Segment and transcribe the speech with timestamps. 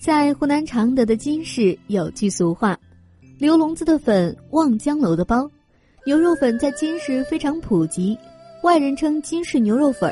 [0.00, 2.78] 在湖南常德的金市有句俗话
[3.38, 5.50] ：“刘笼子的粉，望江楼的包。”
[6.06, 8.16] 牛肉粉在金市非常普及，
[8.62, 10.08] 外人称金市牛肉粉，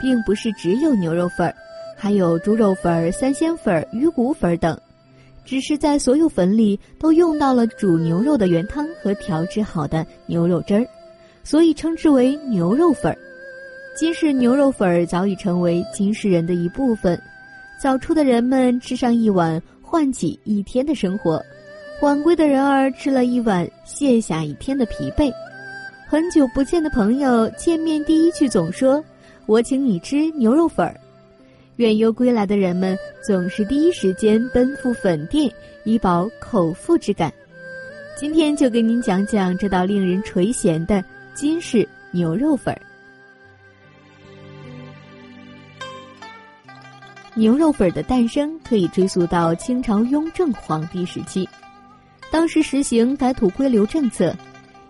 [0.00, 1.54] 并不是只有牛肉粉，
[1.94, 4.80] 还有猪肉粉、三鲜粉、鱼骨粉等，
[5.44, 10.86] 只是在所有粉里都用到了煮牛肉的原汤和调制好的牛肉汁儿，
[11.44, 13.18] 所以称之为牛肉粉儿。
[13.94, 17.16] 金市牛肉粉儿早已成为金市人的一部分。
[17.80, 21.38] 早出的人们吃上一碗，唤起一天的生活；
[22.00, 25.30] 晚归的人儿吃了一碗，卸下一天的疲惫。
[26.08, 29.04] 很久不见的朋友见面第一句总说
[29.46, 30.98] ：“我请你吃牛肉粉儿。”
[31.76, 35.52] 远游归来的人们总是第一时间奔赴粉店，
[35.84, 37.32] 以饱口腹之感。
[38.16, 41.04] 今天就给您讲讲这道令人垂涎的
[41.34, 42.80] 金氏牛肉粉儿。
[47.34, 51.48] 牛肉粉的诞生可以追溯到清朝雍正皇帝时期，
[52.30, 54.32] 当时实行改土归流政策，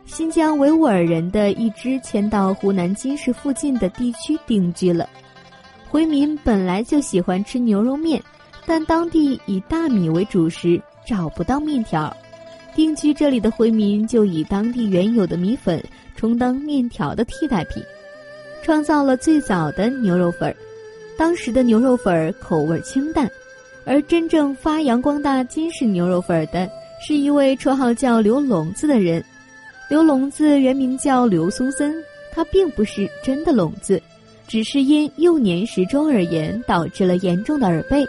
[0.05, 5.09] 新疆维吾尔人的一支迁到湖南金市附近的地区定居了。
[5.89, 8.23] 回民本来就喜欢吃牛肉面，
[8.67, 12.15] 但当地以大米为主食，找不到面条，
[12.75, 15.83] 定居这里的回民就以当地原有的米粉
[16.25, 17.83] 充当面条的替代品，
[18.63, 20.57] 创造了最早的牛肉粉儿。
[21.19, 23.31] 当时的牛肉粉儿口味清淡，
[23.85, 26.67] 而真正发扬光大金氏牛肉粉儿的
[26.99, 29.23] 是一位绰号叫刘聋子的人。
[29.91, 31.95] 刘聋子原名叫刘松森，
[32.33, 34.01] 他并不是真的聋子，
[34.49, 38.03] 只是因幼年时中耳炎导致了严重的耳背。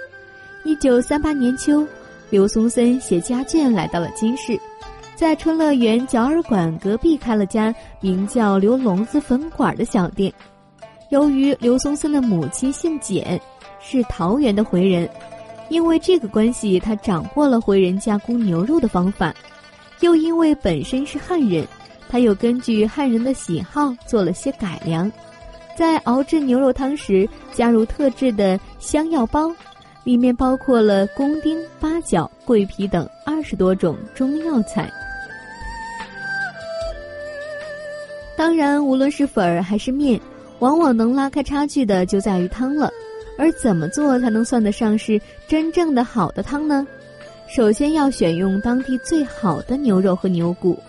[0.63, 1.86] 一九三八年秋，
[2.30, 4.58] 刘松森携家眷来到了金市，
[5.16, 10.31] 在春乐园角耳馆隔壁开了家名叫刘聋子粉馆的小店。
[11.09, 13.39] 由于刘松森的母亲姓简，
[13.80, 15.09] 是桃园的回人，
[15.69, 19.33] 因为这个关系，他掌握了回人加工牛肉的方法。
[20.02, 21.65] 又因为本身是汉人，
[22.09, 25.09] 他又根据汉人的喜好做了些改良，
[25.77, 29.49] 在熬制牛肉汤时加入特制的香药包，
[30.03, 34.92] 里面包括了宫丁、八角、桂皮等二十多种中药材。
[38.35, 40.19] 当然，无论是粉儿还是面。
[40.59, 42.89] 往往能拉开差距的就在于汤了，
[43.37, 45.19] 而怎么做才能算得上是
[45.49, 46.87] 真正的好的汤呢？
[47.53, 50.79] 首先要选用当地最好的牛肉和牛骨，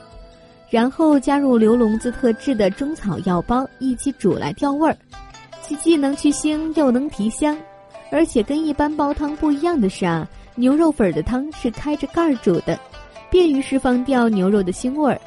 [0.71, 4.97] 然后加入刘笼子特制的中草药包一起煮来调味儿，
[5.63, 7.59] 其既能去腥又能提香，
[8.13, 12.79] 而且跟一般煲汤不一样的是啊，牛肉粉的汤是开着盖儿煮的，
[13.31, 15.21] 便于释放掉牛肉的腥味儿。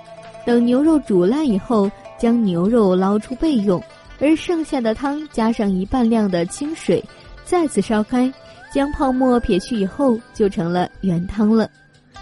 [0.45, 3.81] 等牛肉煮烂以后，将牛肉捞出备用。
[4.21, 7.01] 而剩下的汤加上一半量的清水，
[7.45, 8.29] 再次烧开，
[8.73, 11.69] 将泡沫撇去以后，就成了原汤了。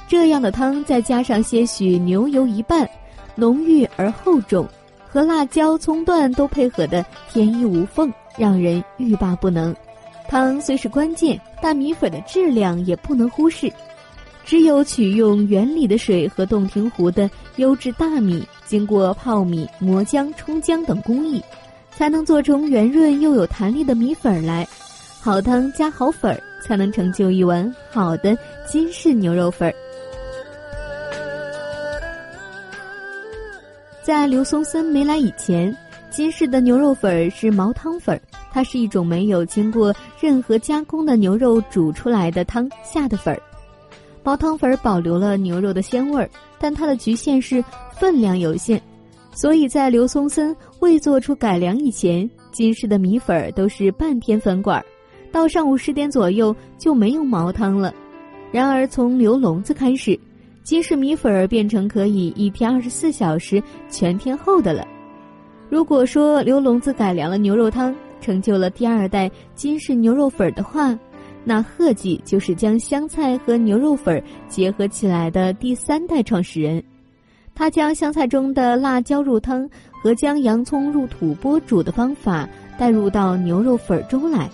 [0.07, 2.87] 这样的汤再加上些许牛油一半，
[3.35, 4.65] 浓郁而厚重，
[5.07, 9.75] 和辣椒、葱段都配合的天衣无缝，让人欲罢不能。
[10.29, 13.73] 汤虽是关键，但米粉的质量也不能忽视。
[14.47, 21.43] 只有取用园里的水和洞庭湖的优质大米，经过泡米、磨浆、冲浆等工艺。
[21.91, 24.67] 才能做成圆润又有弹力的米粉来，
[25.19, 28.37] 好汤加好粉儿，才能成就一碗好的
[28.71, 29.73] 金氏牛肉粉儿。
[34.03, 35.75] 在刘松森没来以前，
[36.11, 38.21] 金氏的牛肉粉儿是毛汤粉儿，
[38.51, 39.91] 它是一种没有经过
[40.21, 43.41] 任何加工的牛肉煮出来的汤下的粉儿。
[44.27, 46.29] 毛汤粉保留了牛肉的鲜味儿，
[46.59, 47.63] 但它的局限是
[47.97, 48.81] 分量有限。
[49.31, 54.83] 所以在刘松森未做出改良以前，金氏的米粉都是半天粉管，
[55.31, 57.93] 到上午十点左右就没有毛汤了。
[58.51, 60.19] 然而从刘笼子开始，
[60.61, 64.85] 金氏米粉变成可以一天二十四小时全天候的了。
[65.69, 70.99] 如果说刘笼子改良了牛肉汤，成就了第二代金氏牛肉粉的话，
[71.49, 76.83] 那贺记就是将香菜和牛肉粉结合起来的第三代创始人。
[77.55, 79.67] 他将香菜中的辣椒入汤
[80.03, 82.45] 和将洋葱入土锅煮的方法
[82.77, 84.49] 带入到牛肉粉中来，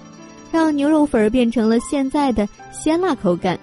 [0.52, 3.60] 让牛肉粉变成了现在的鲜辣口感。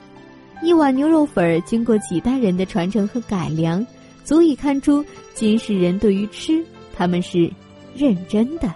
[0.60, 3.86] 一碗牛肉粉经过几代人的传承和改良，
[4.24, 5.04] 足以看出
[5.34, 6.64] 金世人对于吃
[6.96, 7.48] 他们是
[7.94, 8.74] 认真的。